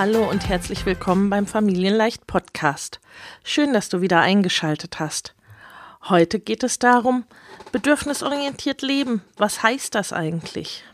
Hallo 0.00 0.26
und 0.26 0.48
herzlich 0.48 0.86
willkommen 0.86 1.28
beim 1.28 1.46
Familienleicht 1.46 2.26
Podcast. 2.26 3.00
Schön, 3.44 3.74
dass 3.74 3.90
du 3.90 4.00
wieder 4.00 4.20
eingeschaltet 4.20 4.98
hast. 4.98 5.34
Heute 6.08 6.40
geht 6.40 6.62
es 6.62 6.78
darum, 6.78 7.24
bedürfnisorientiert 7.70 8.80
leben. 8.80 9.20
Was 9.36 9.62
heißt 9.62 9.94
das 9.94 10.14
eigentlich? 10.14 10.84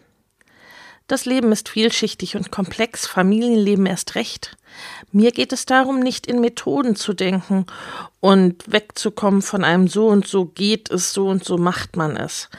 Das 1.07 1.25
Leben 1.25 1.53
ist 1.53 1.69
vielschichtig 1.69 2.37
und 2.37 2.51
komplex, 2.51 3.07
Familienleben 3.07 3.87
erst 3.87 4.17
recht. 4.17 4.57
Mir 5.13 5.31
geht 5.31 5.53
es 5.53 5.65
darum, 5.65 6.01
nicht 6.01 6.27
in 6.27 6.41
Methoden 6.41 6.97
zu 6.97 7.15
denken 7.15 7.67
und 8.19 8.65
wegzukommen 8.71 9.41
von 9.41 9.63
einem 9.63 9.87
so 9.87 10.09
und 10.09 10.27
so 10.27 10.47
geht 10.47 10.91
es, 10.91 11.13
so 11.13 11.29
und 11.29 11.45
so 11.45 11.59
macht 11.59 11.97
man 11.97 12.17
es. 12.17 12.51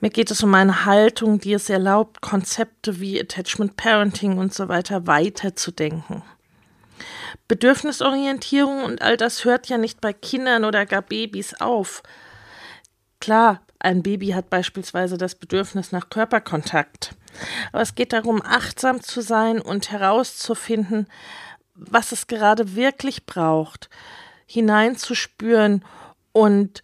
Mir 0.00 0.10
geht 0.10 0.30
es 0.30 0.42
um 0.42 0.54
eine 0.54 0.84
Haltung, 0.84 1.40
die 1.40 1.54
es 1.54 1.70
erlaubt, 1.70 2.20
Konzepte 2.20 3.00
wie 3.00 3.18
Attachment 3.18 3.76
Parenting 3.76 4.36
und 4.36 4.52
so 4.52 4.68
weiter 4.68 5.06
weiterzudenken. 5.06 6.22
Bedürfnisorientierung 7.48 8.84
und 8.84 9.00
all 9.00 9.16
das 9.16 9.46
hört 9.46 9.68
ja 9.68 9.78
nicht 9.78 10.02
bei 10.02 10.12
Kindern 10.12 10.66
oder 10.66 10.84
gar 10.84 11.02
Babys 11.02 11.54
auf. 11.60 12.02
Klar, 13.20 13.62
ein 13.78 14.02
Baby 14.02 14.28
hat 14.28 14.50
beispielsweise 14.50 15.16
das 15.16 15.34
Bedürfnis 15.34 15.92
nach 15.92 16.10
Körperkontakt. 16.10 17.14
Aber 17.72 17.82
es 17.82 17.94
geht 17.94 18.12
darum, 18.12 18.42
achtsam 18.42 19.02
zu 19.02 19.20
sein 19.20 19.60
und 19.60 19.90
herauszufinden, 19.90 21.06
was 21.74 22.12
es 22.12 22.26
gerade 22.26 22.74
wirklich 22.74 23.26
braucht, 23.26 23.90
hineinzuspüren 24.46 25.84
und 26.32 26.82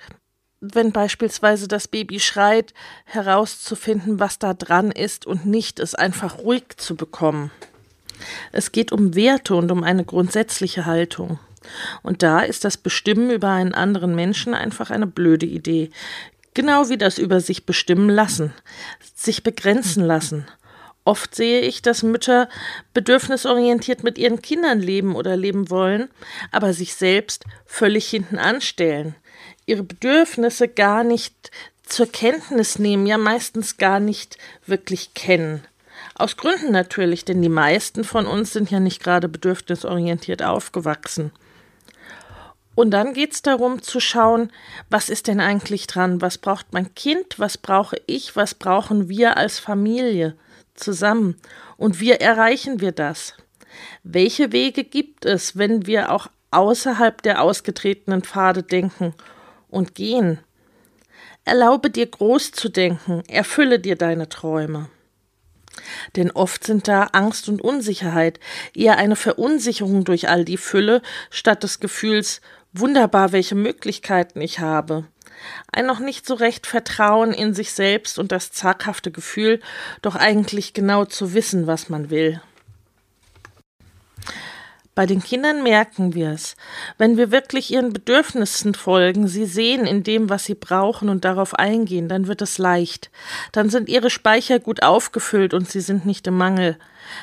wenn 0.60 0.92
beispielsweise 0.92 1.66
das 1.66 1.88
Baby 1.88 2.20
schreit, 2.20 2.72
herauszufinden, 3.04 4.20
was 4.20 4.38
da 4.38 4.54
dran 4.54 4.92
ist 4.92 5.26
und 5.26 5.44
nicht 5.44 5.80
es 5.80 5.94
einfach 5.96 6.38
ruhig 6.38 6.76
zu 6.76 6.94
bekommen. 6.94 7.50
Es 8.52 8.70
geht 8.70 8.92
um 8.92 9.16
Werte 9.16 9.56
und 9.56 9.72
um 9.72 9.82
eine 9.82 10.04
grundsätzliche 10.04 10.86
Haltung. 10.86 11.40
Und 12.02 12.22
da 12.22 12.40
ist 12.40 12.64
das 12.64 12.76
Bestimmen 12.76 13.30
über 13.30 13.50
einen 13.50 13.74
anderen 13.74 14.14
Menschen 14.14 14.54
einfach 14.54 14.90
eine 14.90 15.06
blöde 15.06 15.46
Idee. 15.46 15.90
Genau 16.54 16.88
wie 16.88 16.98
das 16.98 17.18
über 17.18 17.40
sich 17.40 17.64
bestimmen 17.64 18.10
lassen, 18.10 18.52
sich 19.14 19.42
begrenzen 19.42 20.04
lassen. 20.04 20.46
Oft 21.04 21.34
sehe 21.34 21.60
ich, 21.60 21.82
dass 21.82 22.02
Mütter 22.02 22.48
bedürfnisorientiert 22.94 24.04
mit 24.04 24.18
ihren 24.18 24.40
Kindern 24.40 24.78
leben 24.78 25.16
oder 25.16 25.36
leben 25.36 25.70
wollen, 25.70 26.08
aber 26.52 26.72
sich 26.72 26.94
selbst 26.94 27.44
völlig 27.66 28.08
hinten 28.08 28.38
anstellen, 28.38 29.16
ihre 29.66 29.82
Bedürfnisse 29.82 30.68
gar 30.68 31.02
nicht 31.02 31.50
zur 31.82 32.06
Kenntnis 32.06 32.78
nehmen, 32.78 33.06
ja 33.06 33.18
meistens 33.18 33.78
gar 33.78 33.98
nicht 33.98 34.38
wirklich 34.66 35.14
kennen. 35.14 35.64
Aus 36.14 36.36
Gründen 36.36 36.70
natürlich, 36.70 37.24
denn 37.24 37.42
die 37.42 37.48
meisten 37.48 38.04
von 38.04 38.26
uns 38.26 38.52
sind 38.52 38.70
ja 38.70 38.78
nicht 38.78 39.02
gerade 39.02 39.28
bedürfnisorientiert 39.28 40.42
aufgewachsen. 40.42 41.32
Und 42.74 42.90
dann 42.90 43.12
geht 43.12 43.32
es 43.32 43.42
darum 43.42 43.82
zu 43.82 44.00
schauen, 44.00 44.50
was 44.88 45.10
ist 45.10 45.26
denn 45.28 45.40
eigentlich 45.40 45.86
dran? 45.86 46.22
Was 46.22 46.38
braucht 46.38 46.72
mein 46.72 46.94
Kind? 46.94 47.38
Was 47.38 47.58
brauche 47.58 47.96
ich? 48.06 48.34
Was 48.34 48.54
brauchen 48.54 49.08
wir 49.08 49.36
als 49.36 49.58
Familie 49.58 50.36
zusammen? 50.74 51.36
Und 51.76 52.00
wie 52.00 52.12
erreichen 52.12 52.80
wir 52.80 52.92
das? 52.92 53.34
Welche 54.02 54.52
Wege 54.52 54.84
gibt 54.84 55.24
es, 55.24 55.56
wenn 55.56 55.86
wir 55.86 56.10
auch 56.10 56.28
außerhalb 56.50 57.22
der 57.22 57.42
ausgetretenen 57.42 58.22
Pfade 58.22 58.62
denken 58.62 59.14
und 59.68 59.94
gehen? 59.94 60.38
Erlaube 61.44 61.90
dir 61.90 62.06
groß 62.06 62.52
zu 62.52 62.68
denken, 62.68 63.22
erfülle 63.28 63.80
dir 63.80 63.96
deine 63.96 64.28
Träume. 64.28 64.88
Denn 66.16 66.30
oft 66.30 66.64
sind 66.64 66.86
da 66.86 67.04
Angst 67.12 67.48
und 67.48 67.62
Unsicherheit, 67.62 68.38
eher 68.74 68.98
eine 68.98 69.16
Verunsicherung 69.16 70.04
durch 70.04 70.28
all 70.28 70.44
die 70.44 70.58
Fülle, 70.58 71.02
statt 71.30 71.62
des 71.62 71.80
Gefühls, 71.80 72.40
Wunderbar, 72.72 73.32
welche 73.32 73.54
Möglichkeiten 73.54 74.40
ich 74.40 74.60
habe. 74.60 75.04
Ein 75.72 75.86
noch 75.86 75.98
nicht 75.98 76.26
so 76.26 76.34
recht 76.34 76.66
Vertrauen 76.66 77.32
in 77.32 77.52
sich 77.52 77.72
selbst 77.72 78.18
und 78.18 78.32
das 78.32 78.52
zaghafte 78.52 79.10
Gefühl, 79.10 79.60
doch 80.00 80.14
eigentlich 80.14 80.72
genau 80.72 81.04
zu 81.04 81.34
wissen, 81.34 81.66
was 81.66 81.88
man 81.88 82.08
will. 82.10 82.40
Bei 84.94 85.06
den 85.06 85.22
Kindern 85.22 85.62
merken 85.62 86.12
wir 86.12 86.32
es. 86.32 86.54
Wenn 86.98 87.16
wir 87.16 87.30
wirklich 87.30 87.72
ihren 87.72 87.94
Bedürfnissen 87.94 88.74
folgen, 88.74 89.26
sie 89.26 89.46
sehen 89.46 89.86
in 89.86 90.02
dem, 90.02 90.28
was 90.28 90.44
sie 90.44 90.54
brauchen 90.54 91.08
und 91.08 91.24
darauf 91.24 91.54
eingehen, 91.54 92.08
dann 92.08 92.26
wird 92.26 92.42
es 92.42 92.58
leicht. 92.58 93.10
Dann 93.52 93.70
sind 93.70 93.88
ihre 93.88 94.10
Speicher 94.10 94.58
gut 94.58 94.82
aufgefüllt 94.82 95.54
und 95.54 95.66
sie 95.66 95.80
sind 95.80 96.04
nicht 96.04 96.26
im 96.26 96.36
Mangel. 96.36 96.76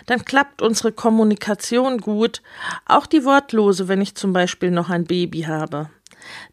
Dann 0.07 0.25
klappt 0.25 0.63
unsere 0.63 0.91
Kommunikation 0.91 2.00
gut, 2.00 2.41
auch 2.85 3.06
die 3.06 3.24
wortlose, 3.24 3.88
wenn 3.88 4.01
ich 4.01 4.16
zum 4.16 4.34
Beispiel 4.34 4.72
noch 4.72 4.90
ein 4.90 5.06
Baby 5.06 5.41
habe. 5.44 5.91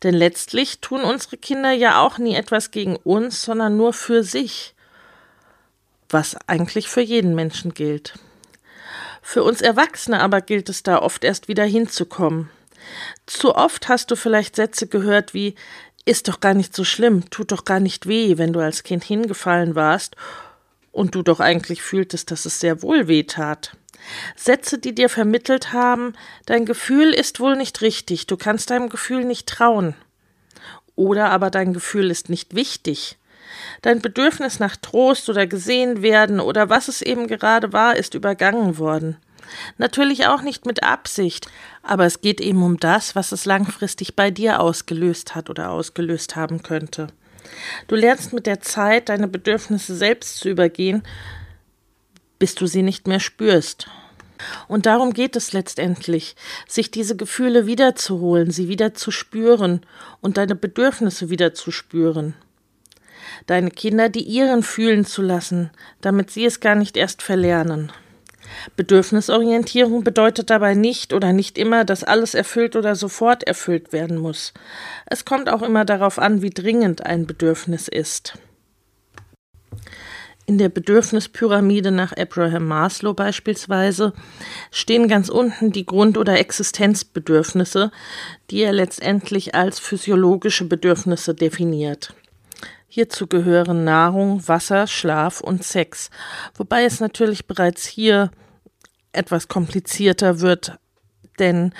Denn 0.02 0.14
letztlich 0.14 0.80
tun 0.80 1.00
unsere 1.00 1.38
Kinder 1.38 1.72
ja 1.72 2.02
auch 2.02 2.18
nie 2.18 2.34
etwas 2.34 2.70
gegen 2.70 2.96
uns, 2.96 3.42
sondern 3.42 3.78
nur 3.78 3.94
für 3.94 4.22
sich. 4.22 4.74
Was 6.10 6.36
eigentlich 6.46 6.88
für 6.88 7.00
jeden 7.00 7.34
Menschen 7.34 7.72
gilt. 7.72 8.14
Für 9.28 9.42
uns 9.42 9.60
Erwachsene 9.60 10.20
aber 10.20 10.40
gilt 10.40 10.68
es 10.68 10.84
da 10.84 11.02
oft 11.02 11.24
erst 11.24 11.48
wieder 11.48 11.64
hinzukommen. 11.64 12.48
Zu 13.26 13.56
oft 13.56 13.88
hast 13.88 14.12
du 14.12 14.14
vielleicht 14.14 14.54
Sätze 14.54 14.86
gehört 14.86 15.34
wie 15.34 15.56
ist 16.04 16.28
doch 16.28 16.38
gar 16.38 16.54
nicht 16.54 16.76
so 16.76 16.84
schlimm, 16.84 17.28
tut 17.28 17.50
doch 17.50 17.64
gar 17.64 17.80
nicht 17.80 18.06
weh, 18.06 18.38
wenn 18.38 18.52
du 18.52 18.60
als 18.60 18.84
Kind 18.84 19.02
hingefallen 19.02 19.74
warst 19.74 20.14
und 20.92 21.16
du 21.16 21.24
doch 21.24 21.40
eigentlich 21.40 21.82
fühltest, 21.82 22.30
dass 22.30 22.46
es 22.46 22.60
sehr 22.60 22.82
wohl 22.82 23.08
weh 23.08 23.24
tat. 23.24 23.76
Sätze, 24.36 24.78
die 24.78 24.94
dir 24.94 25.08
vermittelt 25.08 25.72
haben, 25.72 26.12
dein 26.46 26.64
Gefühl 26.64 27.12
ist 27.12 27.40
wohl 27.40 27.56
nicht 27.56 27.80
richtig, 27.80 28.28
du 28.28 28.36
kannst 28.36 28.70
deinem 28.70 28.88
Gefühl 28.88 29.24
nicht 29.24 29.48
trauen. 29.48 29.96
Oder 30.94 31.30
aber 31.30 31.50
dein 31.50 31.72
Gefühl 31.72 32.12
ist 32.12 32.28
nicht 32.28 32.54
wichtig. 32.54 33.18
Dein 33.82 34.00
Bedürfnis 34.00 34.58
nach 34.58 34.76
Trost 34.76 35.28
oder 35.28 35.46
gesehen 35.46 36.02
werden 36.02 36.40
oder 36.40 36.68
was 36.68 36.88
es 36.88 37.02
eben 37.02 37.26
gerade 37.26 37.72
war, 37.72 37.96
ist 37.96 38.14
übergangen 38.14 38.78
worden. 38.78 39.16
Natürlich 39.78 40.26
auch 40.26 40.42
nicht 40.42 40.66
mit 40.66 40.82
Absicht, 40.82 41.48
aber 41.82 42.04
es 42.04 42.20
geht 42.20 42.40
eben 42.40 42.62
um 42.62 42.78
das, 42.78 43.14
was 43.14 43.32
es 43.32 43.44
langfristig 43.44 44.16
bei 44.16 44.30
dir 44.30 44.60
ausgelöst 44.60 45.34
hat 45.34 45.50
oder 45.50 45.70
ausgelöst 45.70 46.36
haben 46.36 46.62
könnte. 46.62 47.08
Du 47.86 47.94
lernst 47.94 48.32
mit 48.32 48.46
der 48.46 48.60
Zeit, 48.60 49.08
deine 49.08 49.28
Bedürfnisse 49.28 49.94
selbst 49.94 50.38
zu 50.38 50.48
übergehen, 50.48 51.02
bis 52.38 52.54
du 52.54 52.66
sie 52.66 52.82
nicht 52.82 53.06
mehr 53.06 53.20
spürst. 53.20 53.88
Und 54.68 54.84
darum 54.84 55.14
geht 55.14 55.36
es 55.36 55.52
letztendlich, 55.52 56.36
sich 56.68 56.90
diese 56.90 57.16
Gefühle 57.16 57.66
wiederzuholen, 57.66 58.50
sie 58.50 58.68
wieder 58.68 58.92
zu 58.94 59.10
spüren 59.10 59.80
und 60.20 60.36
deine 60.36 60.54
Bedürfnisse 60.54 61.30
wieder 61.30 61.54
zu 61.54 61.70
spüren 61.70 62.34
deine 63.46 63.70
Kinder 63.70 64.08
die 64.08 64.22
ihren 64.22 64.62
fühlen 64.62 65.04
zu 65.04 65.22
lassen, 65.22 65.70
damit 66.00 66.30
sie 66.30 66.44
es 66.44 66.60
gar 66.60 66.74
nicht 66.74 66.96
erst 66.96 67.22
verlernen. 67.22 67.92
Bedürfnisorientierung 68.76 70.04
bedeutet 70.04 70.50
dabei 70.50 70.74
nicht 70.74 71.12
oder 71.12 71.32
nicht 71.32 71.58
immer, 71.58 71.84
dass 71.84 72.04
alles 72.04 72.34
erfüllt 72.34 72.76
oder 72.76 72.94
sofort 72.94 73.42
erfüllt 73.44 73.92
werden 73.92 74.18
muss. 74.18 74.52
Es 75.06 75.24
kommt 75.24 75.48
auch 75.48 75.62
immer 75.62 75.84
darauf 75.84 76.18
an, 76.18 76.42
wie 76.42 76.50
dringend 76.50 77.04
ein 77.04 77.26
Bedürfnis 77.26 77.88
ist. 77.88 78.38
In 80.48 80.58
der 80.58 80.68
Bedürfnispyramide 80.68 81.90
nach 81.90 82.12
Abraham 82.16 82.68
Maslow 82.68 83.14
beispielsweise 83.14 84.12
stehen 84.70 85.08
ganz 85.08 85.28
unten 85.28 85.72
die 85.72 85.84
Grund- 85.84 86.16
oder 86.16 86.38
Existenzbedürfnisse, 86.38 87.90
die 88.50 88.62
er 88.62 88.72
letztendlich 88.72 89.56
als 89.56 89.80
physiologische 89.80 90.64
Bedürfnisse 90.66 91.34
definiert. 91.34 92.14
Hierzu 92.88 93.26
gehören 93.26 93.84
Nahrung, 93.84 94.46
Wasser, 94.46 94.86
Schlaf 94.86 95.40
und 95.40 95.64
Sex, 95.64 96.10
wobei 96.54 96.84
es 96.84 97.00
natürlich 97.00 97.46
bereits 97.46 97.86
hier 97.86 98.30
etwas 99.12 99.48
komplizierter 99.48 100.40
wird, 100.40 100.78
denn 101.38 101.72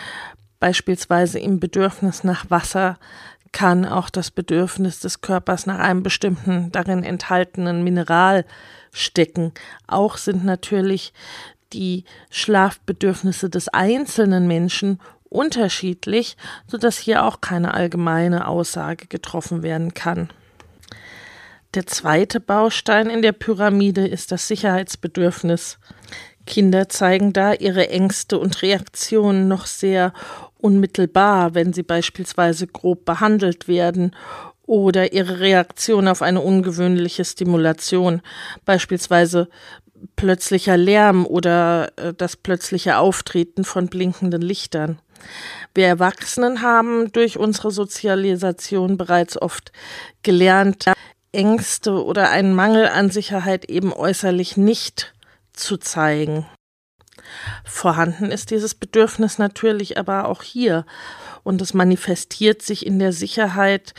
beispielsweise 0.58 1.38
im 1.38 1.60
Bedürfnis 1.60 2.24
nach 2.24 2.50
Wasser 2.50 2.98
kann 3.52 3.86
auch 3.86 4.10
das 4.10 4.30
Bedürfnis 4.30 5.00
des 5.00 5.20
Körpers 5.20 5.66
nach 5.66 5.78
einem 5.78 6.02
bestimmten 6.02 6.72
darin 6.72 7.04
enthaltenen 7.04 7.84
Mineral 7.84 8.44
stecken. 8.92 9.52
Auch 9.86 10.16
sind 10.18 10.44
natürlich 10.44 11.12
die 11.72 12.04
Schlafbedürfnisse 12.30 13.48
des 13.48 13.68
einzelnen 13.68 14.46
Menschen 14.46 15.00
unterschiedlich, 15.28 16.36
sodass 16.66 16.98
hier 16.98 17.24
auch 17.24 17.40
keine 17.40 17.74
allgemeine 17.74 18.46
Aussage 18.46 19.06
getroffen 19.06 19.62
werden 19.62 19.94
kann. 19.94 20.28
Der 21.76 21.86
zweite 21.86 22.40
Baustein 22.40 23.10
in 23.10 23.20
der 23.20 23.32
Pyramide 23.32 24.06
ist 24.06 24.32
das 24.32 24.48
Sicherheitsbedürfnis. 24.48 25.78
Kinder 26.46 26.88
zeigen 26.88 27.34
da 27.34 27.52
ihre 27.52 27.90
Ängste 27.90 28.38
und 28.38 28.62
Reaktionen 28.62 29.46
noch 29.46 29.66
sehr 29.66 30.14
unmittelbar, 30.56 31.54
wenn 31.54 31.74
sie 31.74 31.82
beispielsweise 31.82 32.66
grob 32.66 33.04
behandelt 33.04 33.68
werden 33.68 34.16
oder 34.64 35.12
ihre 35.12 35.40
Reaktion 35.40 36.08
auf 36.08 36.22
eine 36.22 36.40
ungewöhnliche 36.40 37.26
Stimulation, 37.26 38.22
beispielsweise 38.64 39.46
plötzlicher 40.16 40.78
Lärm 40.78 41.26
oder 41.26 41.92
äh, 41.96 42.14
das 42.14 42.38
plötzliche 42.38 42.96
Auftreten 42.96 43.64
von 43.64 43.88
blinkenden 43.88 44.40
Lichtern. 44.40 44.98
Wir 45.74 45.88
Erwachsenen 45.88 46.62
haben 46.62 47.12
durch 47.12 47.38
unsere 47.38 47.70
Sozialisation 47.70 48.96
bereits 48.96 49.40
oft 49.40 49.72
gelernt, 50.22 50.86
Ängste 51.36 52.02
oder 52.04 52.30
einen 52.30 52.54
Mangel 52.54 52.88
an 52.88 53.10
Sicherheit 53.10 53.66
eben 53.66 53.92
äußerlich 53.92 54.56
nicht 54.56 55.14
zu 55.52 55.76
zeigen. 55.76 56.46
Vorhanden 57.64 58.30
ist 58.30 58.50
dieses 58.50 58.74
Bedürfnis 58.74 59.38
natürlich 59.38 59.98
aber 59.98 60.28
auch 60.28 60.42
hier 60.42 60.86
und 61.42 61.60
es 61.60 61.74
manifestiert 61.74 62.62
sich 62.62 62.86
in 62.86 62.98
der 62.98 63.12
Sicherheit, 63.12 63.94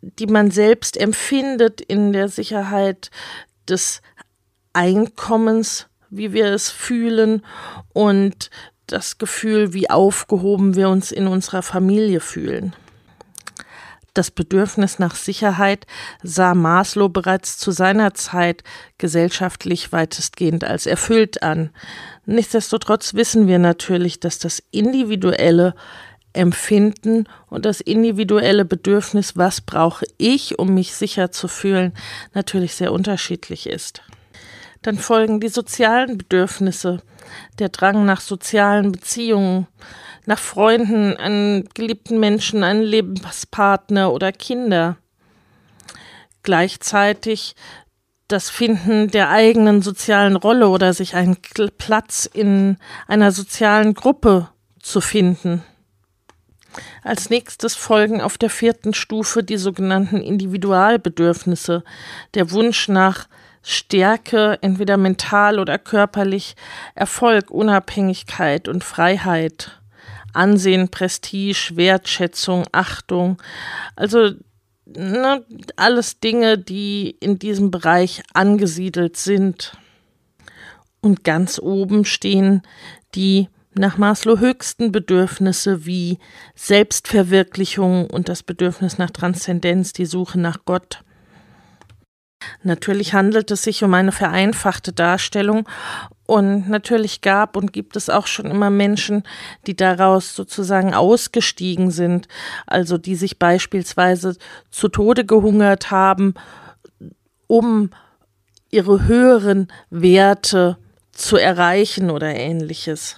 die 0.00 0.26
man 0.26 0.50
selbst 0.50 0.96
empfindet, 0.96 1.80
in 1.80 2.12
der 2.12 2.28
Sicherheit 2.28 3.10
des 3.68 4.00
Einkommens, 4.72 5.88
wie 6.10 6.32
wir 6.32 6.46
es 6.46 6.70
fühlen 6.70 7.44
und 7.92 8.50
das 8.86 9.18
Gefühl, 9.18 9.74
wie 9.74 9.90
aufgehoben 9.90 10.76
wir 10.76 10.88
uns 10.88 11.10
in 11.12 11.26
unserer 11.26 11.62
Familie 11.62 12.20
fühlen. 12.20 12.74
Das 14.18 14.32
Bedürfnis 14.32 14.98
nach 14.98 15.14
Sicherheit 15.14 15.86
sah 16.24 16.52
Maslow 16.52 17.08
bereits 17.08 17.56
zu 17.56 17.70
seiner 17.70 18.14
Zeit 18.14 18.64
gesellschaftlich 18.98 19.92
weitestgehend 19.92 20.64
als 20.64 20.86
erfüllt 20.86 21.44
an. 21.44 21.70
Nichtsdestotrotz 22.26 23.14
wissen 23.14 23.46
wir 23.46 23.60
natürlich, 23.60 24.18
dass 24.18 24.40
das 24.40 24.60
individuelle 24.72 25.76
Empfinden 26.32 27.28
und 27.48 27.64
das 27.64 27.80
individuelle 27.80 28.64
Bedürfnis, 28.64 29.36
was 29.36 29.60
brauche 29.60 30.04
ich, 30.16 30.58
um 30.58 30.74
mich 30.74 30.96
sicher 30.96 31.30
zu 31.30 31.46
fühlen, 31.46 31.92
natürlich 32.34 32.74
sehr 32.74 32.92
unterschiedlich 32.92 33.68
ist. 33.68 34.02
Dann 34.82 34.96
folgen 34.96 35.40
die 35.40 35.48
sozialen 35.48 36.18
Bedürfnisse, 36.18 37.02
der 37.58 37.68
Drang 37.68 38.04
nach 38.04 38.20
sozialen 38.20 38.92
Beziehungen, 38.92 39.66
nach 40.26 40.38
Freunden, 40.38 41.16
einen 41.16 41.68
geliebten 41.74 42.20
Menschen, 42.20 42.62
einen 42.62 42.82
Lebenspartner 42.82 44.12
oder 44.12 44.30
Kinder. 44.30 44.96
Gleichzeitig 46.42 47.54
das 48.28 48.50
Finden 48.50 49.10
der 49.10 49.30
eigenen 49.30 49.80
sozialen 49.80 50.36
Rolle 50.36 50.68
oder 50.68 50.92
sich 50.92 51.14
einen 51.14 51.38
Platz 51.78 52.28
in 52.30 52.76
einer 53.06 53.32
sozialen 53.32 53.94
Gruppe 53.94 54.48
zu 54.80 55.00
finden. 55.00 55.64
Als 57.02 57.30
nächstes 57.30 57.74
folgen 57.74 58.20
auf 58.20 58.36
der 58.36 58.50
vierten 58.50 58.92
Stufe 58.92 59.42
die 59.42 59.56
sogenannten 59.56 60.18
Individualbedürfnisse, 60.18 61.82
der 62.34 62.50
Wunsch 62.50 62.88
nach 62.88 63.28
Stärke, 63.70 64.56
entweder 64.62 64.96
mental 64.96 65.58
oder 65.58 65.76
körperlich, 65.76 66.56
Erfolg, 66.94 67.50
Unabhängigkeit 67.50 68.66
und 68.66 68.82
Freiheit. 68.82 69.78
Ansehen, 70.32 70.88
Prestige, 70.88 71.72
Wertschätzung, 71.74 72.64
Achtung. 72.72 73.36
Also 73.94 74.30
ne, 74.86 75.44
alles 75.76 76.18
Dinge, 76.18 76.56
die 76.56 77.10
in 77.20 77.38
diesem 77.38 77.70
Bereich 77.70 78.22
angesiedelt 78.32 79.18
sind. 79.18 79.76
Und 81.02 81.22
ganz 81.22 81.58
oben 81.58 82.06
stehen 82.06 82.62
die 83.14 83.48
nach 83.74 83.98
Maslow 83.98 84.38
höchsten 84.38 84.92
Bedürfnisse 84.92 85.84
wie 85.84 86.18
Selbstverwirklichung 86.54 88.08
und 88.08 88.30
das 88.30 88.42
Bedürfnis 88.42 88.96
nach 88.96 89.10
Transzendenz, 89.10 89.92
die 89.92 90.06
Suche 90.06 90.40
nach 90.40 90.64
Gott. 90.64 91.02
Natürlich 92.64 93.14
handelt 93.14 93.50
es 93.50 93.62
sich 93.62 93.84
um 93.84 93.94
eine 93.94 94.12
vereinfachte 94.12 94.92
Darstellung 94.92 95.68
und 96.26 96.68
natürlich 96.68 97.20
gab 97.20 97.56
und 97.56 97.72
gibt 97.72 97.96
es 97.96 98.10
auch 98.10 98.26
schon 98.26 98.46
immer 98.46 98.68
Menschen, 98.68 99.22
die 99.66 99.76
daraus 99.76 100.34
sozusagen 100.34 100.92
ausgestiegen 100.92 101.90
sind, 101.90 102.28
also 102.66 102.98
die 102.98 103.14
sich 103.14 103.38
beispielsweise 103.38 104.36
zu 104.70 104.88
Tode 104.88 105.24
gehungert 105.24 105.90
haben, 105.90 106.34
um 107.46 107.90
ihre 108.70 109.06
höheren 109.06 109.68
Werte 109.90 110.76
zu 111.12 111.36
erreichen 111.36 112.10
oder 112.10 112.34
ähnliches. 112.34 113.16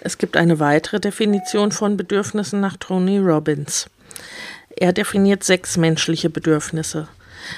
Es 0.00 0.18
gibt 0.18 0.36
eine 0.36 0.58
weitere 0.58 1.00
Definition 1.00 1.72
von 1.72 1.96
Bedürfnissen 1.96 2.60
nach 2.60 2.76
Tony 2.76 3.18
Robbins. 3.18 3.88
Er 4.76 4.92
definiert 4.92 5.44
sechs 5.44 5.76
menschliche 5.76 6.30
Bedürfnisse. 6.30 7.08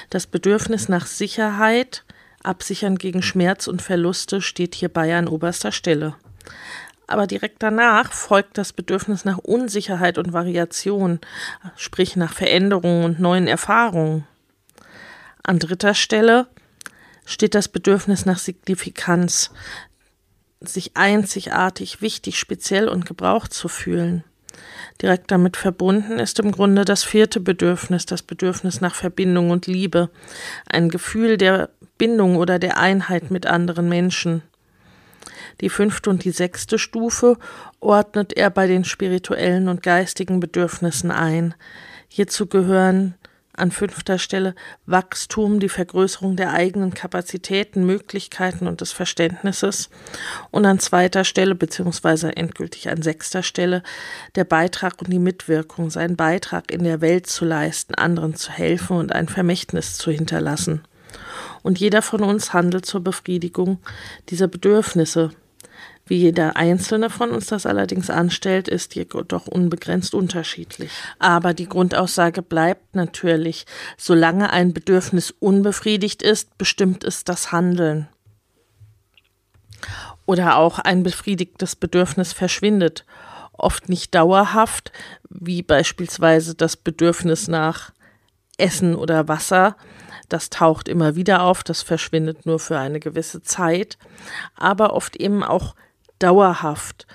Das 0.09 0.27
Bedürfnis 0.27 0.89
nach 0.89 1.05
Sicherheit, 1.05 2.03
Absichern 2.43 2.97
gegen 2.97 3.21
Schmerz 3.21 3.67
und 3.67 3.81
Verluste 3.81 4.41
steht 4.41 4.75
hierbei 4.75 5.15
an 5.15 5.27
oberster 5.27 5.71
Stelle. 5.71 6.15
Aber 7.07 7.27
direkt 7.27 7.61
danach 7.61 8.11
folgt 8.11 8.57
das 8.57 8.73
Bedürfnis 8.73 9.25
nach 9.25 9.37
Unsicherheit 9.37 10.17
und 10.17 10.33
Variation, 10.33 11.19
sprich 11.75 12.15
nach 12.15 12.33
Veränderungen 12.33 13.03
und 13.03 13.19
neuen 13.19 13.47
Erfahrungen. 13.47 14.25
An 15.43 15.59
dritter 15.59 15.93
Stelle 15.93 16.47
steht 17.25 17.55
das 17.55 17.67
Bedürfnis 17.67 18.25
nach 18.25 18.39
Signifikanz, 18.39 19.51
sich 20.61 20.95
einzigartig, 20.95 22.01
wichtig, 22.01 22.39
speziell 22.39 22.87
und 22.87 23.05
gebraucht 23.05 23.53
zu 23.53 23.67
fühlen. 23.67 24.23
Direkt 25.01 25.31
damit 25.31 25.57
verbunden 25.57 26.19
ist 26.19 26.39
im 26.39 26.51
Grunde 26.51 26.85
das 26.85 27.03
vierte 27.03 27.39
Bedürfnis, 27.39 28.05
das 28.05 28.21
Bedürfnis 28.21 28.81
nach 28.81 28.95
Verbindung 28.95 29.49
und 29.49 29.67
Liebe, 29.67 30.09
ein 30.69 30.89
Gefühl 30.89 31.37
der 31.37 31.69
Bindung 31.97 32.37
oder 32.37 32.59
der 32.59 32.77
Einheit 32.77 33.31
mit 33.31 33.45
anderen 33.45 33.89
Menschen. 33.89 34.43
Die 35.61 35.69
fünfte 35.69 36.09
und 36.09 36.23
die 36.23 36.31
sechste 36.31 36.79
Stufe 36.79 37.37
ordnet 37.79 38.33
er 38.33 38.49
bei 38.49 38.67
den 38.67 38.83
spirituellen 38.83 39.67
und 39.67 39.83
geistigen 39.83 40.39
Bedürfnissen 40.39 41.11
ein. 41.11 41.53
Hierzu 42.07 42.47
gehören 42.47 43.15
an 43.55 43.71
fünfter 43.71 44.17
Stelle 44.17 44.55
Wachstum, 44.85 45.59
die 45.59 45.69
Vergrößerung 45.69 46.35
der 46.35 46.51
eigenen 46.51 46.93
Kapazitäten, 46.93 47.85
Möglichkeiten 47.85 48.67
und 48.67 48.81
des 48.81 48.91
Verständnisses. 48.91 49.89
Und 50.51 50.65
an 50.65 50.79
zweiter 50.79 51.23
Stelle, 51.23 51.55
beziehungsweise 51.55 52.35
endgültig 52.35 52.89
an 52.89 53.01
sechster 53.01 53.43
Stelle, 53.43 53.83
der 54.35 54.43
Beitrag 54.43 55.01
und 55.01 55.11
die 55.11 55.19
Mitwirkung, 55.19 55.89
seinen 55.89 56.15
Beitrag 56.15 56.71
in 56.71 56.83
der 56.83 57.01
Welt 57.01 57.27
zu 57.27 57.45
leisten, 57.45 57.95
anderen 57.95 58.35
zu 58.35 58.51
helfen 58.51 58.97
und 58.97 59.13
ein 59.13 59.27
Vermächtnis 59.27 59.97
zu 59.97 60.11
hinterlassen. 60.11 60.83
Und 61.61 61.79
jeder 61.79 62.01
von 62.01 62.21
uns 62.21 62.53
handelt 62.53 62.85
zur 62.85 63.01
Befriedigung 63.01 63.79
dieser 64.29 64.47
Bedürfnisse, 64.47 65.31
wie 66.05 66.17
jeder 66.17 66.57
einzelne 66.57 67.09
von 67.09 67.31
uns 67.31 67.47
das 67.47 67.65
allerdings 67.65 68.09
anstellt, 68.09 68.67
ist 68.67 68.95
jedoch 68.95 69.47
unbegrenzt 69.47 70.13
unterschiedlich. 70.13 70.91
Aber 71.19 71.53
die 71.53 71.67
Grundaussage 71.67 72.41
bleibt 72.41 72.95
natürlich, 72.95 73.65
solange 73.97 74.51
ein 74.51 74.73
Bedürfnis 74.73 75.31
unbefriedigt 75.31 76.21
ist, 76.21 76.57
bestimmt 76.57 77.03
es 77.03 77.23
das 77.23 77.51
Handeln. 77.51 78.09
Oder 80.25 80.57
auch 80.57 80.79
ein 80.79 81.03
befriedigtes 81.03 81.75
Bedürfnis 81.75 82.33
verschwindet, 82.33 83.05
oft 83.53 83.89
nicht 83.89 84.13
dauerhaft, 84.13 84.91
wie 85.29 85.61
beispielsweise 85.61 86.55
das 86.55 86.75
Bedürfnis 86.75 87.47
nach 87.47 87.91
Essen 88.57 88.95
oder 88.95 89.27
Wasser. 89.27 89.75
Das 90.29 90.49
taucht 90.49 90.87
immer 90.87 91.15
wieder 91.15 91.43
auf, 91.43 91.63
das 91.63 91.81
verschwindet 91.81 92.45
nur 92.45 92.59
für 92.59 92.77
eine 92.77 92.99
gewisse 92.99 93.41
Zeit, 93.41 93.97
aber 94.55 94.93
oft 94.93 95.15
eben 95.15 95.43
auch 95.43 95.75
dauerhaft. 96.23 97.05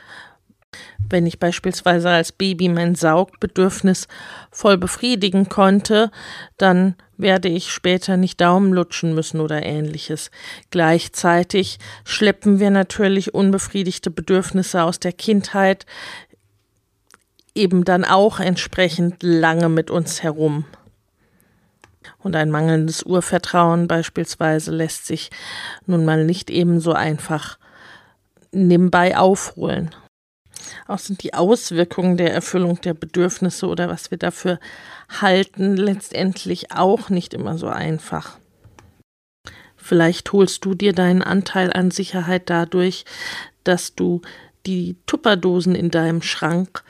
Wenn 1.10 1.26
ich 1.26 1.38
beispielsweise 1.38 2.10
als 2.10 2.32
Baby 2.32 2.68
mein 2.68 2.94
Saugbedürfnis 2.94 4.06
voll 4.50 4.76
befriedigen 4.76 5.48
konnte, 5.48 6.10
dann 6.58 6.96
werde 7.16 7.48
ich 7.48 7.72
später 7.72 8.16
nicht 8.16 8.40
Daumen 8.40 8.72
lutschen 8.72 9.14
müssen 9.14 9.40
oder 9.40 9.64
ähnliches. 9.64 10.30
Gleichzeitig 10.70 11.78
schleppen 12.04 12.60
wir 12.60 12.70
natürlich 12.70 13.32
unbefriedigte 13.34 14.10
Bedürfnisse 14.10 14.82
aus 14.82 15.00
der 15.00 15.12
Kindheit 15.12 15.86
eben 17.54 17.84
dann 17.84 18.04
auch 18.04 18.38
entsprechend 18.38 19.22
lange 19.22 19.68
mit 19.68 19.90
uns 19.90 20.22
herum. 20.22 20.64
Und 22.18 22.36
ein 22.36 22.50
mangelndes 22.50 23.02
Urvertrauen 23.02 23.88
beispielsweise 23.88 24.70
lässt 24.70 25.06
sich 25.06 25.30
nun 25.86 26.04
mal 26.04 26.24
nicht 26.24 26.50
ebenso 26.50 26.92
einfach 26.92 27.58
nebenbei 28.52 29.16
aufholen. 29.16 29.94
Auch 30.86 30.98
sind 30.98 31.22
die 31.22 31.34
Auswirkungen 31.34 32.16
der 32.16 32.32
Erfüllung 32.32 32.80
der 32.80 32.94
Bedürfnisse 32.94 33.66
oder 33.66 33.88
was 33.88 34.10
wir 34.10 34.18
dafür 34.18 34.58
halten 35.08 35.76
letztendlich 35.76 36.72
auch 36.72 37.10
nicht 37.10 37.34
immer 37.34 37.58
so 37.58 37.68
einfach. 37.68 38.38
Vielleicht 39.76 40.32
holst 40.32 40.64
du 40.64 40.74
dir 40.74 40.92
deinen 40.92 41.22
Anteil 41.22 41.72
an 41.72 41.90
Sicherheit 41.90 42.50
dadurch, 42.50 43.04
dass 43.64 43.94
du 43.94 44.20
die 44.66 44.96
Tupperdosen 45.06 45.74
in 45.74 45.90
deinem 45.90 46.20
Schrank 46.20 46.82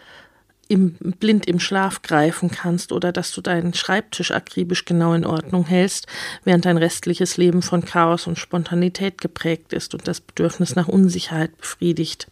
im, 0.69 0.93
blind 0.93 1.47
im 1.47 1.61
Schlaf 1.61 2.03
greifen 2.03 2.51
kannst 2.51 2.93
oder 2.93 3.11
dass 3.11 3.33
du 3.33 3.41
deinen 3.41 3.75
Schreibtisch 3.75 4.31
akribisch 4.31 4.85
genau 4.85 5.15
in 5.15 5.25
Ordnung 5.25 5.65
hältst, 5.65 6.07
während 6.45 6.67
dein 6.67 6.77
restliches 6.77 7.37
Leben 7.39 7.63
von 7.63 7.85
Chaos 7.85 8.27
und 8.27 8.39
Spontanität 8.39 9.21
geprägt 9.21 9.73
ist 9.73 9.95
und 9.95 10.07
das 10.07 10.21
Bedürfnis 10.21 10.77
nach 10.77 10.89
Unsicherheit 10.89 11.57
befriedigt. 11.57 12.29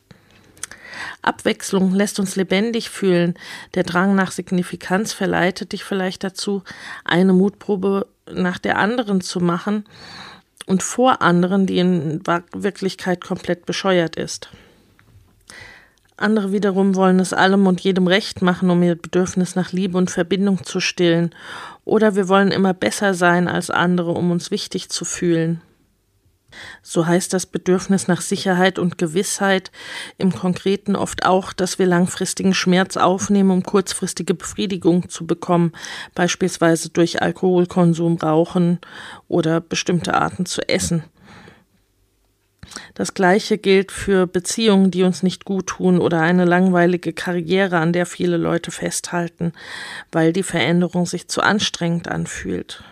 Abwechslung 1.23 1.95
lässt 1.95 2.21
uns 2.21 2.37
lebendig 2.37 2.91
fühlen. 2.91 3.35
Der 3.75 3.83
Drang 3.83 4.15
nach 4.15 4.33
Signifikanz 4.33 5.13
verleitet 5.13 5.73
dich 5.73 5.85
vielleicht 5.85 6.25
dazu, 6.25 6.63
eine 7.05 7.33
Mutprobe 7.33 8.07
nach 8.31 8.59
der 8.59 8.79
anderen 8.79 9.21
zu 9.21 9.41
machen 9.41 9.85
und 10.67 10.83
vor 10.83 11.23
anderen, 11.23 11.67
die 11.67 11.79
in 11.79 12.23
Wirklichkeit 12.53 13.23
komplett 13.23 13.67
bescheuert 13.67 14.17
ist. 14.17 14.51
Andere 16.19 16.51
wiederum 16.51 16.95
wollen 16.95 17.21
es 17.21 17.35
allem 17.35 17.67
und 17.67 17.81
jedem 17.81 18.07
recht 18.07 18.41
machen, 18.41 18.71
um 18.71 18.83
ihr 18.83 18.95
Bedürfnis 18.95 19.55
nach 19.55 19.73
Liebe 19.73 19.99
und 19.99 20.11
Verbindung 20.11 20.65
zu 20.65 20.81
stillen. 20.81 21.35
Oder 21.85 22.17
wir 22.17 22.29
wollen 22.29 22.51
immer 22.51 22.73
besser 22.73 23.13
sein 23.13 23.49
als 23.49 23.71
andere, 23.71 24.13
um 24.13 24.31
uns 24.31 24.51
wichtig 24.51 24.89
zu 24.89 25.05
fühlen. 25.05 25.61
So 26.83 27.07
heißt 27.07 27.35
das 27.35 27.45
Bedürfnis 27.45 28.09
nach 28.09 28.23
Sicherheit 28.23 28.79
und 28.79 28.97
Gewissheit 28.97 29.71
im 30.17 30.33
Konkreten 30.33 30.97
oft 30.97 31.27
auch, 31.27 31.53
dass 31.53 31.79
wir 31.79 31.87
langfristigen 31.87 32.55
Schmerz 32.55 32.97
aufnehmen, 32.97 33.51
um 33.51 33.63
kurzfristige 33.63 34.33
Befriedigung 34.33 35.11
zu 35.11 35.27
bekommen, 35.27 35.73
beispielsweise 36.15 36.89
durch 36.89 37.21
Alkoholkonsum, 37.21 38.17
Rauchen 38.17 38.79
oder 39.29 39.61
bestimmte 39.61 40.15
Arten 40.15 40.47
zu 40.47 40.67
essen. 40.67 41.05
Das 42.95 43.15
Gleiche 43.15 43.59
gilt 43.59 43.93
für 43.93 44.27
Beziehungen, 44.27 44.91
die 44.91 45.03
uns 45.03 45.23
nicht 45.23 45.45
gut 45.45 45.69
tun 45.69 45.99
oder 45.99 46.21
eine 46.21 46.45
langweilige 46.45 47.13
Karriere, 47.13 47.79
an 47.79 47.93
der 47.93 48.07
viele 48.07 48.37
Leute 48.37 48.71
festhalten, 48.71 49.53
weil 50.13 50.33
die 50.33 50.43
Veränderung 50.43 51.07
sich 51.07 51.29
zu 51.29 51.43
anstrengend 51.43 52.09
anfühlt. 52.09 52.83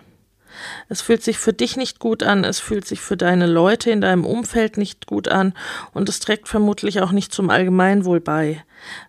Es 0.89 1.03
fühlt 1.03 1.23
sich 1.23 1.39
für 1.39 1.53
dich 1.53 1.77
nicht 1.77 1.99
gut 1.99 2.23
an, 2.23 2.45
es 2.45 2.61
fühlt 2.61 2.87
sich 2.87 3.01
für 3.01 3.17
deine 3.17 3.47
Leute 3.47 3.91
in 3.91 4.01
deinem 4.01 4.25
Umfeld 4.25 4.77
nicht 4.77 5.07
gut 5.07 5.29
an 5.29 5.53
und 5.93 6.09
es 6.09 6.21
trägt 6.21 6.49
vermutlich 6.49 7.01
auch 7.01 7.13
nicht 7.13 7.33
zum 7.33 7.51
Allgemeinwohl 7.51 8.21
bei. 8.21 8.63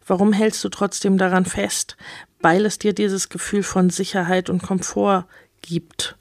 Warum 0.05 0.33
hältst 0.33 0.63
du 0.63 0.69
trotzdem 0.69 1.17
daran 1.17 1.45
fest? 1.45 1.97
Weil 2.41 2.65
es 2.65 2.79
dir 2.79 2.93
dieses 2.93 3.29
Gefühl 3.29 3.63
von 3.63 3.89
Sicherheit 3.89 4.49
und 4.49 4.63
Komfort 4.63 5.25
gibt. 5.61 6.15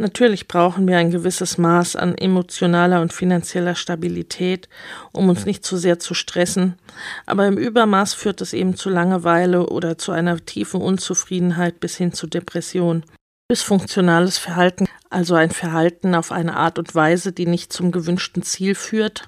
Natürlich 0.00 0.46
brauchen 0.46 0.86
wir 0.86 0.96
ein 0.96 1.10
gewisses 1.10 1.58
Maß 1.58 1.96
an 1.96 2.16
emotionaler 2.16 3.00
und 3.00 3.12
finanzieller 3.12 3.74
Stabilität, 3.74 4.68
um 5.10 5.28
uns 5.28 5.44
nicht 5.44 5.64
zu 5.64 5.76
sehr 5.76 5.98
zu 5.98 6.14
stressen, 6.14 6.78
aber 7.26 7.48
im 7.48 7.58
Übermaß 7.58 8.14
führt 8.14 8.40
es 8.40 8.52
eben 8.52 8.76
zu 8.76 8.90
Langeweile 8.90 9.68
oder 9.68 9.98
zu 9.98 10.12
einer 10.12 10.38
tiefen 10.38 10.80
Unzufriedenheit 10.80 11.80
bis 11.80 11.96
hin 11.96 12.12
zu 12.12 12.28
Depression. 12.28 13.02
Dysfunktionales 13.50 14.38
Verhalten, 14.38 14.86
also 15.10 15.34
ein 15.34 15.50
Verhalten 15.50 16.14
auf 16.14 16.30
eine 16.30 16.54
Art 16.56 16.78
und 16.78 16.94
Weise, 16.94 17.32
die 17.32 17.46
nicht 17.46 17.72
zum 17.72 17.90
gewünschten 17.90 18.44
Ziel 18.44 18.76
führt, 18.76 19.24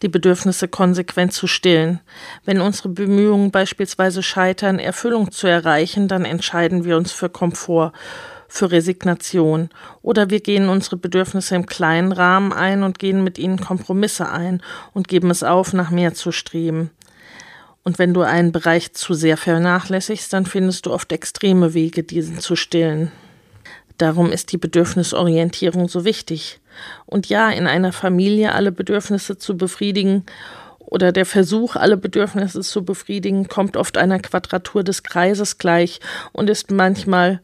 die 0.00 0.08
Bedürfnisse 0.08 0.66
konsequent 0.66 1.34
zu 1.34 1.46
stillen. 1.46 2.00
Wenn 2.46 2.62
unsere 2.62 2.88
Bemühungen 2.88 3.50
beispielsweise 3.50 4.22
scheitern, 4.22 4.78
Erfüllung 4.78 5.30
zu 5.30 5.46
erreichen, 5.46 6.08
dann 6.08 6.24
entscheiden 6.24 6.84
wir 6.84 6.96
uns 6.96 7.12
für 7.12 7.28
Komfort 7.28 7.92
für 8.48 8.70
Resignation. 8.70 9.70
Oder 10.02 10.30
wir 10.30 10.40
gehen 10.40 10.68
unsere 10.68 10.96
Bedürfnisse 10.96 11.56
im 11.56 11.66
kleinen 11.66 12.12
Rahmen 12.12 12.52
ein 12.52 12.82
und 12.82 12.98
gehen 12.98 13.24
mit 13.24 13.38
ihnen 13.38 13.60
Kompromisse 13.60 14.30
ein 14.30 14.62
und 14.92 15.08
geben 15.08 15.30
es 15.30 15.42
auf, 15.42 15.72
nach 15.72 15.90
mehr 15.90 16.14
zu 16.14 16.32
streben. 16.32 16.90
Und 17.82 17.98
wenn 18.00 18.14
du 18.14 18.22
einen 18.22 18.50
Bereich 18.50 18.94
zu 18.94 19.14
sehr 19.14 19.36
vernachlässigst, 19.36 20.32
dann 20.32 20.44
findest 20.44 20.86
du 20.86 20.92
oft 20.92 21.12
extreme 21.12 21.72
Wege, 21.72 22.02
diesen 22.02 22.40
zu 22.40 22.56
stillen. 22.56 23.12
Darum 23.98 24.32
ist 24.32 24.52
die 24.52 24.58
Bedürfnisorientierung 24.58 25.88
so 25.88 26.04
wichtig. 26.04 26.60
Und 27.06 27.28
ja, 27.28 27.48
in 27.50 27.66
einer 27.66 27.92
Familie 27.92 28.54
alle 28.54 28.72
Bedürfnisse 28.72 29.38
zu 29.38 29.56
befriedigen 29.56 30.24
oder 30.78 31.12
der 31.12 31.26
Versuch, 31.26 31.76
alle 31.76 31.96
Bedürfnisse 31.96 32.60
zu 32.60 32.84
befriedigen, 32.84 33.48
kommt 33.48 33.76
oft 33.76 33.96
einer 33.98 34.18
Quadratur 34.18 34.84
des 34.84 35.02
Kreises 35.02 35.58
gleich 35.58 36.00
und 36.32 36.50
ist 36.50 36.70
manchmal 36.70 37.40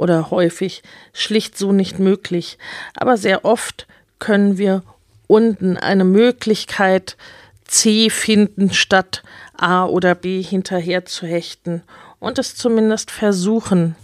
oder 0.00 0.30
häufig 0.30 0.82
schlicht 1.12 1.58
so 1.58 1.72
nicht 1.72 1.98
möglich. 1.98 2.56
Aber 2.94 3.18
sehr 3.18 3.44
oft 3.44 3.86
können 4.18 4.56
wir 4.56 4.82
unten 5.26 5.76
eine 5.76 6.04
Möglichkeit 6.04 7.18
C 7.66 8.08
finden, 8.08 8.72
statt 8.72 9.22
A 9.56 9.84
oder 9.84 10.14
B 10.14 10.40
hinterher 10.42 11.04
zu 11.04 11.26
hechten 11.26 11.82
und 12.18 12.38
es 12.38 12.56
zumindest 12.56 13.10
versuchen, 13.10 13.94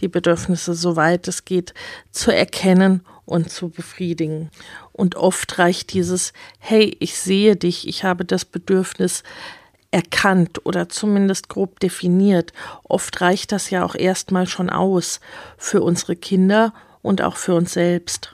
die 0.00 0.08
Bedürfnisse, 0.08 0.74
soweit 0.74 1.28
es 1.28 1.44
geht, 1.44 1.74
zu 2.10 2.34
erkennen 2.34 3.02
und 3.24 3.50
zu 3.50 3.68
befriedigen. 3.68 4.50
Und 4.92 5.14
oft 5.14 5.58
reicht 5.58 5.92
dieses 5.92 6.32
Hey, 6.58 6.96
ich 6.98 7.16
sehe 7.16 7.54
dich, 7.54 7.86
ich 7.86 8.02
habe 8.02 8.24
das 8.24 8.44
Bedürfnis, 8.44 9.22
erkannt 9.94 10.66
oder 10.66 10.88
zumindest 10.88 11.48
grob 11.48 11.78
definiert. 11.78 12.52
Oft 12.82 13.20
reicht 13.20 13.52
das 13.52 13.70
ja 13.70 13.84
auch 13.84 13.94
erstmal 13.94 14.48
schon 14.48 14.68
aus 14.68 15.20
für 15.56 15.82
unsere 15.82 16.16
Kinder 16.16 16.74
und 17.00 17.22
auch 17.22 17.36
für 17.36 17.54
uns 17.54 17.74
selbst. 17.74 18.32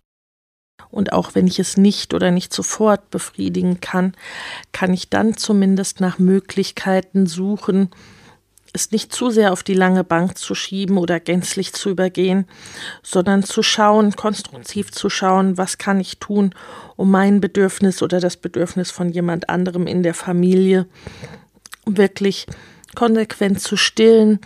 Und 0.88 1.12
auch 1.12 1.34
wenn 1.34 1.46
ich 1.46 1.58
es 1.58 1.76
nicht 1.76 2.14
oder 2.14 2.30
nicht 2.30 2.54
sofort 2.54 3.10
befriedigen 3.10 3.78
kann, 3.80 4.14
kann 4.72 4.94
ich 4.94 5.10
dann 5.10 5.36
zumindest 5.36 6.00
nach 6.00 6.18
Möglichkeiten 6.18 7.26
suchen, 7.26 7.90
es 8.72 8.90
nicht 8.90 9.12
zu 9.12 9.30
sehr 9.30 9.52
auf 9.52 9.62
die 9.62 9.74
lange 9.74 10.02
Bank 10.02 10.38
zu 10.38 10.54
schieben 10.54 10.96
oder 10.96 11.20
gänzlich 11.20 11.74
zu 11.74 11.90
übergehen, 11.90 12.46
sondern 13.02 13.42
zu 13.42 13.62
schauen, 13.62 14.16
konstruktiv 14.16 14.92
zu 14.92 15.10
schauen, 15.10 15.58
was 15.58 15.76
kann 15.76 16.00
ich 16.00 16.18
tun, 16.20 16.54
um 16.96 17.10
mein 17.10 17.42
Bedürfnis 17.42 18.00
oder 18.02 18.18
das 18.18 18.38
Bedürfnis 18.38 18.90
von 18.90 19.10
jemand 19.10 19.50
anderem 19.50 19.86
in 19.86 20.02
der 20.02 20.14
Familie 20.14 20.86
wirklich 21.86 22.46
konsequent 22.94 23.60
zu 23.60 23.76
stillen 23.76 24.40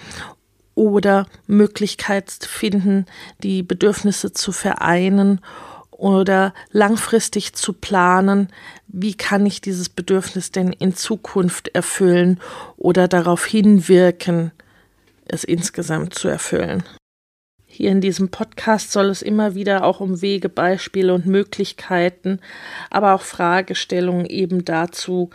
oder 0.75 1.27
Möglichkeit 1.47 2.31
finden, 2.31 3.07
die 3.43 3.63
Bedürfnisse 3.63 4.33
zu 4.33 4.53
vereinen 4.53 5.41
oder 5.91 6.53
langfristig 6.71 7.55
zu 7.55 7.73
planen, 7.73 8.49
wie 8.89 9.15
kann 9.15 9.47
ich 9.47 9.61
dieses 9.61 9.89
Bedürfnis 9.89 10.51
denn 10.51 10.73
in 10.73 10.95
Zukunft 10.95 11.69
erfüllen 11.69 12.41
oder 12.77 13.09
darauf 13.09 13.45
hinwirken, 13.47 14.51
es 15.27 15.45
insgesamt 15.45 16.15
zu 16.15 16.29
erfüllen. 16.29 16.83
Hier 17.77 17.91
in 17.91 18.01
diesem 18.01 18.29
Podcast 18.29 18.93
soll 18.93 19.07
es 19.07 19.21
immer 19.21 19.57
wieder 19.57 19.83
auch 19.83 19.99
um 19.99 20.23
Wege, 20.23 20.49
Beispiele 20.49 21.13
und 21.13 21.27
Möglichkeiten, 21.27 22.39
aber 22.89 23.15
auch 23.15 23.23
Fragestellungen 23.23 24.27
eben 24.27 24.65
dazu 24.65 25.31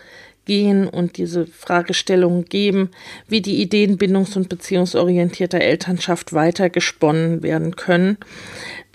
gehen 0.50 0.88
und 0.88 1.18
diese 1.18 1.46
Fragestellungen 1.46 2.46
geben, 2.46 2.90
wie 3.28 3.40
die 3.40 3.62
Ideen 3.62 4.00
bindungs- 4.00 4.36
und 4.36 4.50
beziehungsorientierter 4.50 5.62
Elternschaft 5.62 6.34
weitergesponnen 6.34 7.44
werden 7.44 7.76
können, 7.76 8.18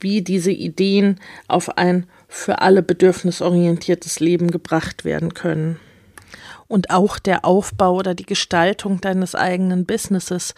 wie 0.00 0.20
diese 0.20 0.50
Ideen 0.50 1.20
auf 1.46 1.78
ein 1.78 2.08
für 2.26 2.60
alle 2.60 2.82
bedürfnisorientiertes 2.82 4.18
Leben 4.18 4.50
gebracht 4.50 5.04
werden 5.04 5.32
können. 5.32 5.78
Und 6.66 6.90
auch 6.90 7.20
der 7.20 7.44
Aufbau 7.44 7.94
oder 7.94 8.16
die 8.16 8.26
Gestaltung 8.26 9.00
deines 9.00 9.36
eigenen 9.36 9.86
Businesses 9.86 10.56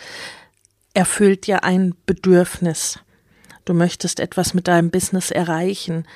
erfüllt 0.95 1.47
ja 1.47 1.59
ein 1.59 1.95
Bedürfnis. 2.07 3.01
Du 3.67 3.75
möchtest 3.75 4.19
etwas 4.19 4.55
mit 4.55 4.67
deinem 4.67 4.91
Business 4.91 5.31
erreichen, 5.31 6.07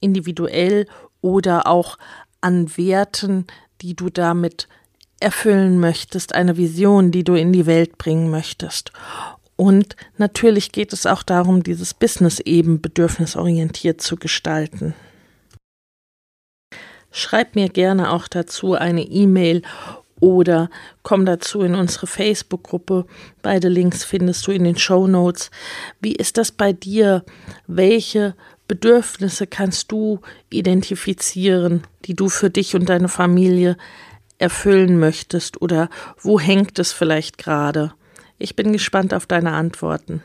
individuell 0.00 0.86
oder 1.22 1.66
auch 1.66 1.96
an 2.42 2.76
Werten, 2.76 3.46
die 3.82 3.94
du 3.94 4.10
damit 4.10 4.68
erfüllen 5.20 5.80
möchtest, 5.80 6.34
eine 6.34 6.56
Vision, 6.56 7.10
die 7.10 7.24
du 7.24 7.34
in 7.34 7.52
die 7.52 7.66
Welt 7.66 7.98
bringen 7.98 8.30
möchtest. 8.30 8.92
Und 9.56 9.96
natürlich 10.18 10.72
geht 10.72 10.92
es 10.92 11.06
auch 11.06 11.22
darum, 11.22 11.62
dieses 11.62 11.94
Business 11.94 12.40
eben 12.40 12.82
bedürfnisorientiert 12.82 14.02
zu 14.02 14.16
gestalten. 14.16 14.94
Schreib 17.10 17.54
mir 17.54 17.70
gerne 17.70 18.12
auch 18.12 18.28
dazu 18.28 18.74
eine 18.74 19.02
E-Mail 19.02 19.62
oder 20.20 20.68
komm 21.02 21.24
dazu 21.24 21.62
in 21.62 21.74
unsere 21.74 22.06
Facebook-Gruppe. 22.06 23.06
Beide 23.40 23.68
Links 23.68 24.04
findest 24.04 24.46
du 24.46 24.52
in 24.52 24.64
den 24.64 24.76
Show 24.76 25.06
Notes. 25.06 25.50
Wie 26.00 26.14
ist 26.14 26.36
das 26.36 26.52
bei 26.52 26.74
dir? 26.74 27.24
Welche 27.66 28.34
Bedürfnisse 28.68 29.46
kannst 29.46 29.92
du 29.92 30.20
identifizieren, 30.50 31.82
die 32.04 32.14
du 32.14 32.28
für 32.28 32.50
dich 32.50 32.74
und 32.74 32.88
deine 32.88 33.08
Familie 33.08 33.76
erfüllen 34.38 34.98
möchtest? 34.98 35.62
Oder 35.62 35.88
wo 36.20 36.40
hängt 36.40 36.78
es 36.78 36.92
vielleicht 36.92 37.38
gerade? 37.38 37.94
Ich 38.38 38.56
bin 38.56 38.72
gespannt 38.72 39.14
auf 39.14 39.26
deine 39.26 39.52
Antworten. 39.52 40.22